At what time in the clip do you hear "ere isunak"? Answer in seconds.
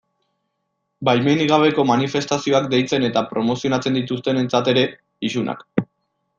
4.75-5.67